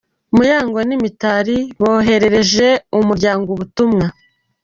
[0.35, 2.67] Muyango n’Imitari boherereje
[2.99, 4.05] umuryango Ubutumwa